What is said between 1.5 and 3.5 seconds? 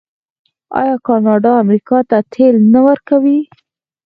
امریکا ته تیل نه ورکوي؟